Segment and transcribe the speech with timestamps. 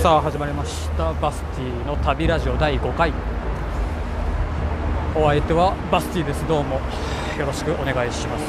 [0.00, 1.12] さあ始まりました。
[1.14, 3.12] バスティの旅ラジオ第5回。
[5.16, 6.46] お相手はバスティです。
[6.46, 6.76] どうも。
[6.76, 8.44] よろしくお願いします。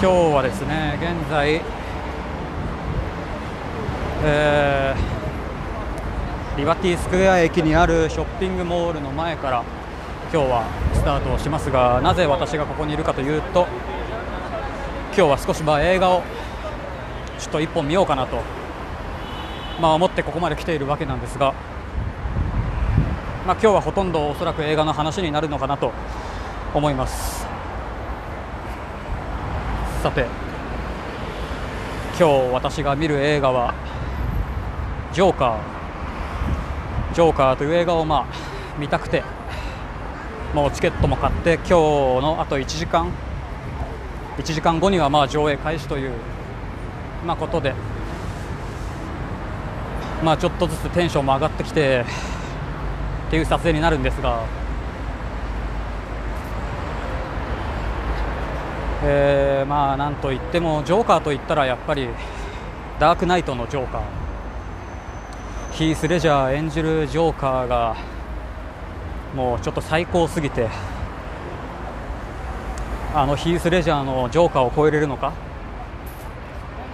[0.00, 1.60] 今日はですね現在
[4.22, 9.64] えーリバティスクエア駅にあるショッピングモールの前から
[10.32, 10.64] 今日は
[10.94, 13.66] スタートをしますがなぜ私がここにいるかというと
[15.08, 16.22] 今日は少しまあ映画を
[17.46, 18.42] ちょっと一本見ようかなと、
[19.80, 21.54] まあ、思ってここまで来ているわけなんですが、
[23.46, 25.92] まあ、今日はほとんどおそらく映画の話になるのかなと
[26.74, 27.46] 思います。
[30.02, 30.26] さて
[32.18, 33.74] 今日私が見る映画は
[35.14, 35.56] 「ジョーカー」
[37.14, 38.24] ジョーカーという映画をまあ
[38.76, 39.22] 見たくて
[40.52, 43.12] もうチケットも買って今日のあと1時間
[44.36, 46.12] 1時間後にはまあ上映開始という
[47.24, 47.74] まあことで。
[50.24, 52.04] まあちょっとずつテンションも上がってきて
[53.28, 54.40] っていう撮影になるんですが、
[59.04, 62.08] えー、まあなんといってもジョーカーといったらやっぱり
[62.98, 64.02] ダークナイトのジョーカー。
[65.72, 67.96] ヒース・レジャー演じるジョーカーが
[69.34, 70.70] もうちょっと最高すぎて
[73.14, 75.34] あのヒース・レジャーのジョーカーを超えれるのか？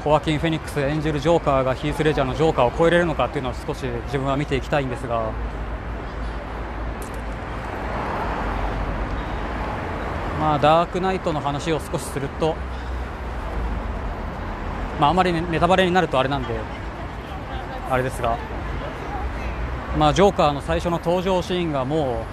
[0.05, 5.31] ホアキン・フェニックス演じるジョーカーがヒース・レジャーのジョーカーを超えれるのかっていうのを少し自分は見ていきたいんですが。
[10.41, 12.57] まあダークナイトの話を少しすると
[14.99, 16.49] まああまりネタバレになるとあれなんで
[17.89, 18.37] あれですが。
[19.97, 22.25] まあジョーカーの最初の登場シーンがも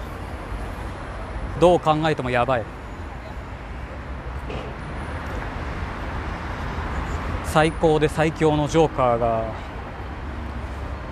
[1.56, 2.64] うどう考えてもやばい。
[7.52, 9.52] 最高で最強のジョーカーが、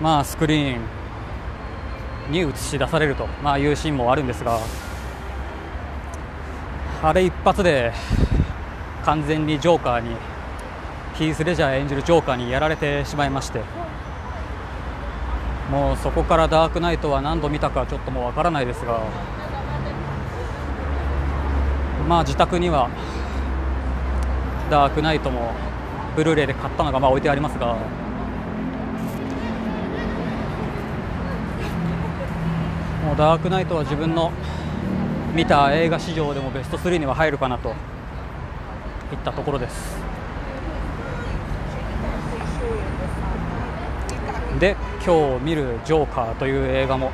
[0.00, 4.60] まあ、スクリーンに映し出されると、まあ、いうシーンもあるんですが
[7.02, 7.92] あれ一発で
[9.04, 10.14] 完全にジョーカーに
[11.14, 13.62] ヒース・レジャー演じるジョーカーにやられてしまいまして
[15.72, 19.02] もうそこからダークナイトは何度見たかちょっともうわからないですが
[22.08, 22.88] まあ自宅には
[24.70, 25.67] ダークナイトも
[26.18, 27.76] ブルーレイで買ったのがまあ置いてありますが。
[33.06, 34.32] もうダークナイトは自分の
[35.32, 37.76] 見た映画史上でもベスト3には入るかなといっ
[39.24, 39.96] たところです。
[44.58, 44.74] で
[45.06, 47.12] 今日見る「ジョーカー」という映画も。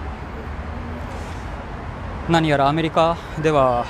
[2.31, 3.85] 何やらアメリカでは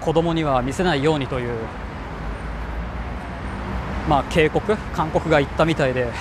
[0.00, 1.56] 子供には見せないようにという
[4.08, 6.12] まあ、警告、勧告が言ったみたいで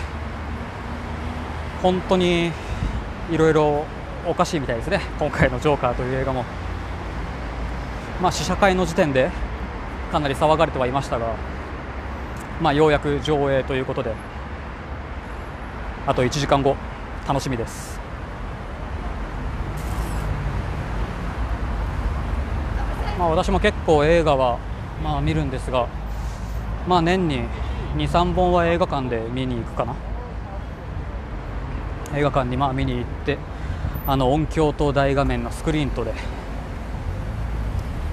[1.82, 2.52] 本当に
[3.30, 3.86] いろいろ
[4.26, 6.46] おかしいみたいですね、今回の「ジョーカー」という映画も、
[8.22, 9.30] まあ、試写会の時点で
[10.14, 11.28] かなり騒がれてはいましたが、
[12.62, 14.14] まあ、ようやく上映ということで
[16.08, 16.78] あと1時間後、
[17.28, 18.00] 楽しみです。
[23.20, 24.58] まあ、私も結構映画は
[25.04, 25.88] まあ見るんですが、
[26.88, 27.44] まあ、年に
[27.96, 29.96] 23本は映画館で見に行くかな。
[32.16, 33.38] 映画館にまあ見に行って
[34.08, 36.14] あの音響と大画面のスクリーンとで。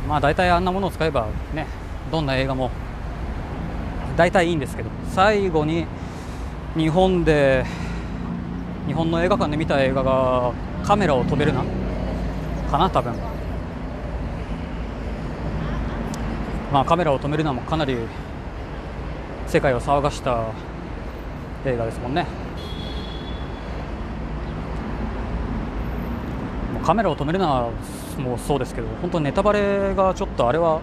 [0.06, 1.66] まあ大体あんなものを使えばね
[2.10, 2.70] どんな映画も
[4.16, 4.90] 大体いいんですけど。
[5.12, 5.86] 最後に
[6.76, 7.64] 日本で
[8.86, 10.52] 日本の映画館で見た映画が
[10.84, 11.62] カメラを止めるな。
[12.70, 13.14] かな多分。
[16.70, 17.96] まあカメラを止めるなもかなり
[19.50, 20.44] 世界を騒がした
[21.66, 22.24] 映画ですもんね。
[26.72, 27.70] もうカメラを止めるのは
[28.16, 30.80] もうそうですけど本当ネタバレがちょっとあれは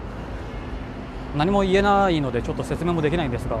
[1.34, 3.58] 何も言えないのでちょっと説明もできないんですが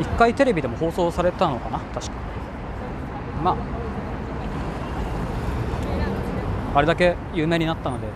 [0.00, 1.80] 一回テレビでも放送されたのかな？
[1.80, 2.12] 確か。
[3.44, 3.50] ま
[6.72, 8.06] ああれだけ有名になったので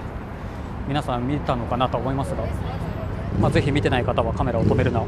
[0.88, 2.44] 皆さん見たのかなと思いますが。
[3.40, 5.02] まあ、ぜひ見てない方はカメラを止めるな。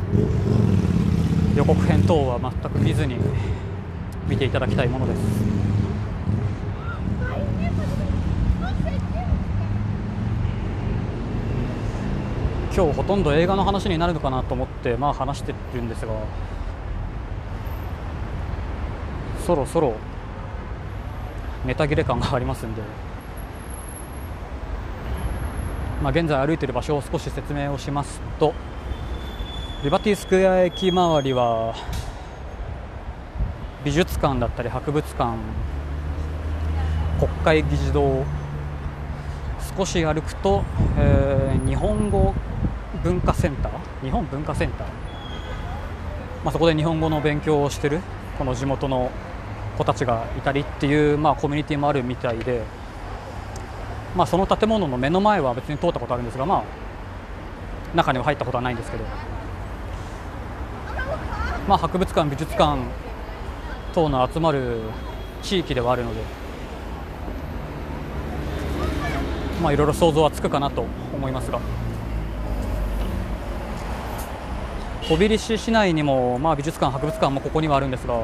[1.57, 3.17] 予告編等は全く見ずに
[4.29, 5.21] 見ていただきたいものです。
[12.73, 16.13] 今日ほとんど映画の話になるのかなと思ってまあ話してるんですが
[19.45, 19.97] そろそろ
[21.67, 22.81] ネタ切れ感がありますんで
[26.03, 28.55] まあ、現在歩いている場所を少し説明をしますと、
[29.85, 31.75] リバティスクエア駅周りは
[33.85, 35.37] 美術館だったり博物館
[37.19, 38.25] 国会議事堂
[39.77, 40.65] 少し歩くと、
[40.99, 42.35] えー、日本語
[43.03, 43.73] 文化センター？
[44.03, 44.87] 日本文化センター、
[46.45, 48.01] まあ、そこで日本語の勉強をしてる
[48.39, 49.11] この地元の
[49.77, 52.63] 子たちがいたりっていう、まあ、コミュニティもあるみたいで、
[54.17, 59.05] まあ、その建物の目の前は別に通ったことあるんですが、まあ、中には入ったことはないんですけど、
[61.69, 62.81] まあ、博物館、美術館
[63.95, 64.81] 等の集まる
[65.43, 66.21] 地域ではあるので、
[69.63, 70.85] まあ、いろいろ想像はつくかなと
[71.15, 71.61] 思いますが。
[75.11, 78.23] 小ビリ市内にも、まあ、美術館、博物館もここにはあるんですが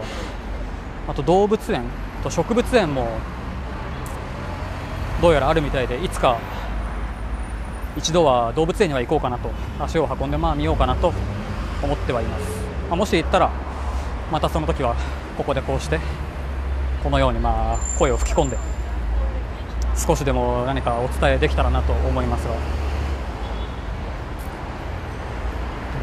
[1.09, 1.83] あと動物園
[2.23, 3.09] と植物園も
[5.21, 6.39] どうやらあるみたいでいつか
[7.97, 11.13] 一度は動物園には行こうかなと足を運んでまあ見ようかなと
[11.83, 12.45] 思ってはいます、
[12.89, 13.51] まあ、もし行ったら
[14.31, 14.95] またその時は
[15.37, 15.99] ここでこうして
[17.03, 18.59] このようにまあ声を吹き込んで
[19.97, 22.87] 少しでも何かお伝えできたらなと思いますが。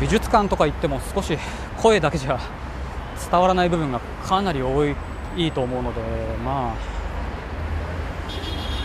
[0.03, 1.37] 美術館とか行っても少し
[1.77, 2.37] 声だけじゃ
[3.31, 4.95] 伝わらない部分がかなり多い
[5.37, 6.01] いいと思うので
[6.43, 6.92] まあ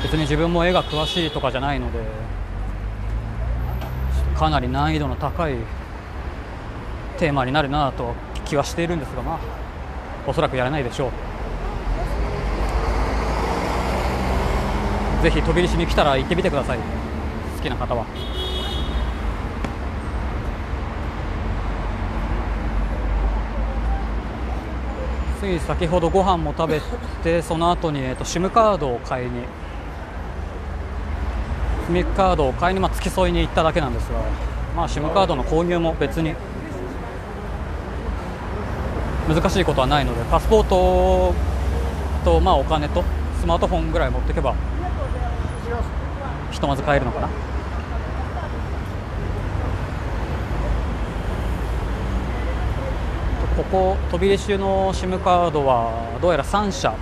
[0.03, 1.99] 別に自分も絵が詳しいとかじゃないので
[4.37, 5.57] かなり難易度の高い
[7.19, 8.15] テーマになるなと
[8.45, 9.39] 気はしているんですがまあ
[10.27, 11.11] おそらくやらないでしょう。
[15.23, 16.79] ぜひ飛び石に来たら行ってみてください。
[16.79, 16.85] 好
[17.63, 18.07] きな方は。
[25.41, 26.81] つい先ほどご飯も食べ
[27.23, 29.43] てその後にえっと SIM カードを買いに
[31.89, 34.21] SIM カードを買いにまあ付き添いに行っただけなんですが
[34.77, 36.35] まあ SIM カードの購入も別に
[39.27, 41.35] 難しいことはないのでパスポート
[42.25, 43.03] とまあお金と
[43.41, 44.55] スマートフォンぐらい持っていけば
[46.51, 47.29] ひとまず買えるのかな。
[53.57, 56.95] ここ飛び出しの SIM カードはどうやら3社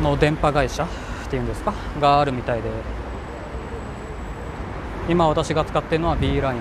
[0.00, 0.86] の電波会社
[1.28, 1.74] っていうんですか？
[2.00, 2.70] があるみたいで。
[5.08, 6.60] 今私が使っているのは B ライン。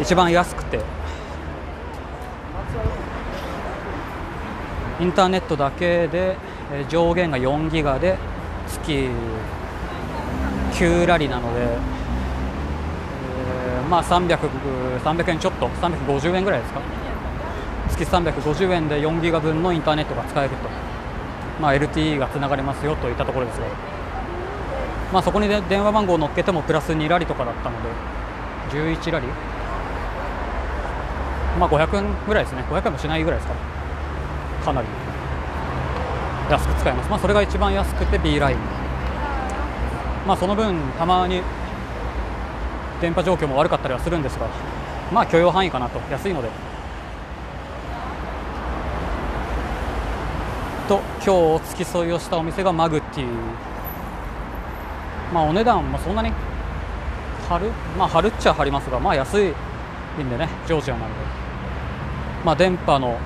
[0.00, 0.80] 一番安くて。
[4.98, 6.36] インターネットだけで
[6.88, 8.16] 上限が4ギガで
[8.66, 9.10] 月
[10.72, 14.38] 9ラリなので、えー、まあ 300,
[15.02, 15.68] 300円ちょっと。
[15.68, 16.80] 350円ぐらいですか？
[17.90, 20.68] 月350円で4ギガ分のインターネットが使えると、
[21.60, 23.66] まあ、LTE がつながりますよといったところですが、
[25.12, 27.88] まあ、そこに、電話番号を乗っけてもプラス2ラリとかだったので
[28.78, 29.26] 11ラリ？
[31.58, 32.62] まあ500円ぐらいですね。
[32.68, 34.88] 500円もしないぐらいですからかなり。
[36.50, 38.58] 安く使えます、まあ、それが一番安くて B ライン、
[40.28, 41.42] まあ、その分、たまに
[43.00, 44.46] 電波状況も悪かったりはするんですが、
[45.12, 46.48] まあ、許容範囲かなと、安いので。
[50.88, 53.26] と今日付き添いをしたお店がマグティ
[55.34, 56.30] まあお値段もそんなに
[57.48, 57.66] 張る
[57.98, 59.48] まあ張るっちゃ張りますがまあ安い
[60.22, 61.14] んでねジョージアなので
[62.44, 63.18] まあ電波の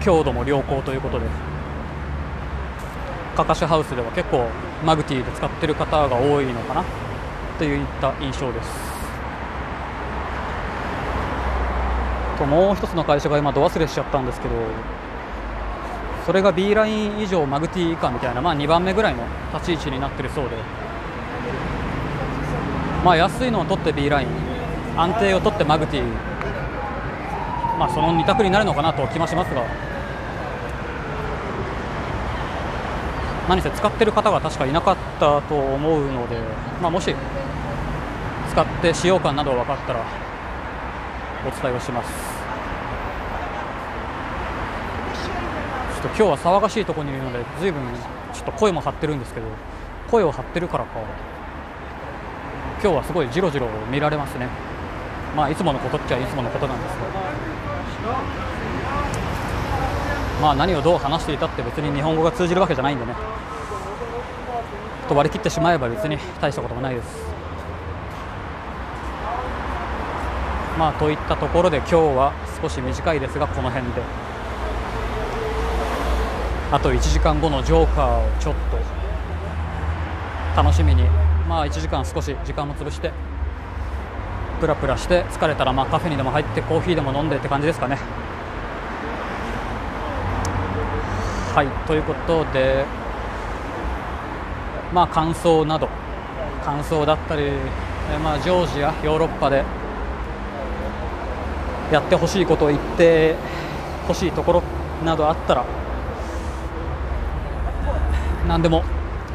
[0.00, 1.26] 強度も良好ということで
[3.36, 4.48] カカシハウスでは結構
[4.82, 6.84] マグティーで使ってる方が多いのかな
[7.58, 8.98] といった印象です。
[12.38, 14.54] ともう一つの会社が今度忘れしちゃったんですけど
[16.28, 20.56] それが B ライン以上マグティ以下みたいな、まあ、2番目ぐらいの立ち位置になってるそうで。
[23.02, 24.28] まあ安いのを取って B ライン
[24.94, 26.02] 安定を取ってマグティ
[27.78, 29.62] まあその2択になるのかなと気もしますが。
[33.48, 36.36] 何せ使ってる方が確かいなかったと思うので、
[36.82, 37.14] まあ、もし
[38.50, 40.04] 使って使用感など分かったら
[41.46, 42.37] お伝えをします。
[45.98, 47.82] ちょっと今日は騒がしいところにいるので随分
[48.32, 49.46] ちょっと声も張ってるんですけど
[50.08, 50.90] 声を張ってるからか。
[52.80, 54.48] 今日はすごいじろじろ見られますね。
[55.34, 56.98] まあいつものことっちゃいつものことなんですが。
[60.40, 63.14] まあ何をどう話していたって別に日本語が通じるわけじゃないんでね。
[65.08, 67.26] と割り切ってしまえば別に大したこともないです。
[70.78, 74.27] まあといったところで今日は少し短いですがこの辺で。
[76.70, 78.78] あと1時間後のジョーカーをちょっと
[80.56, 81.04] 楽しみに。
[81.48, 83.10] まあ1時間少し時間も潰して
[84.60, 87.96] プラプラして疲れたらまあカフェにでも入ってコーヒーでも飲んでって感じですかね。
[91.54, 92.84] はいということで
[94.92, 95.88] まあ感想など
[96.62, 99.64] 感想だったり、えまあ、ジョージアヨーロッパで
[101.90, 103.36] やってほしいことを言って
[104.06, 104.62] ほしいところ
[105.02, 105.64] などあったら
[108.48, 108.82] 何でも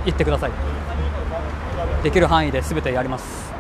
[0.04, 0.52] 言ってください。
[2.04, 3.54] できる範囲で全てやります。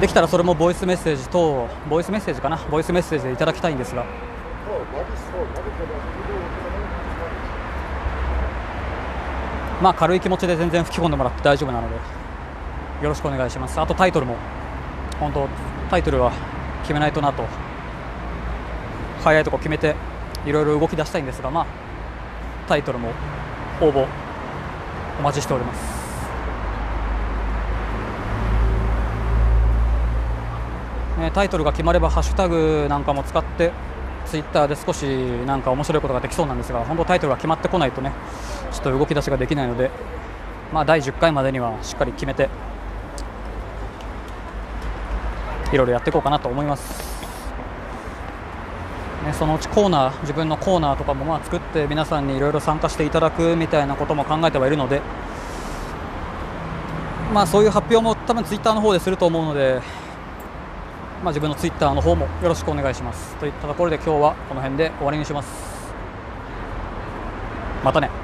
[0.00, 2.56] できたらそれもボイスメッセージ等ボイスメッセージかな？
[2.70, 4.04] ボイスメッセージでいただきたいんですが。
[9.82, 13.78] まあ軽い気持ちで全然吹き込んでもらって大丈夫なのでよろしくお願いします。
[13.78, 14.36] あとタイトルも。
[15.18, 15.46] 本当
[15.90, 16.32] タイトルは
[16.82, 17.44] 決めないとなと。
[19.22, 19.94] 早いとこ決めて
[20.46, 21.66] いろいろ動き出したいんですがまあ
[22.66, 23.12] タイトルも
[23.80, 24.06] 応募
[25.18, 25.80] お待ちしております、
[31.34, 33.72] タイトルが決まればハッシュタグなんかも使って
[34.26, 35.04] ツイッターで少し
[35.46, 38.12] なんか面白いことができそうなんですが本当タイトルが決まってこないとね
[38.70, 39.90] ちょっと動き出しができないので、
[40.72, 42.48] まあ、第10回までにはしっかり決めて
[45.72, 47.09] いろいろやっていこうかなと思います、
[49.24, 55.02] ね、そのうちコーナー自分のコーナーとかもまあ作って皆さんにいろいろ参加していただくみたいなことも考えてはいるので
[57.34, 59.82] まあそういう発表も多分ツイッターの方ですると思うので
[61.22, 63.36] まあ、自分のツイッターの方もよろしくお願いします。
[63.36, 65.48] といったところで今日はこの辺で終わりにします。
[67.84, 68.19] またね。